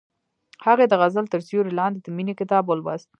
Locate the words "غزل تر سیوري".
1.01-1.71